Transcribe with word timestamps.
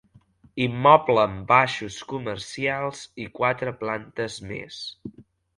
Immoble 0.67 1.17
amb 1.23 1.43
baixos 1.51 1.99
comercials 2.13 3.05
i 3.27 3.31
quatre 3.41 3.77
plantes 3.85 4.39
més. 4.55 4.83